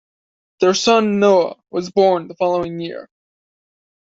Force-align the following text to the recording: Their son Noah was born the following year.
Their 0.61 0.73
son 0.73 1.19
Noah 1.19 1.57
was 1.69 1.91
born 1.91 2.27
the 2.27 2.33
following 2.33 2.79
year. 2.79 3.07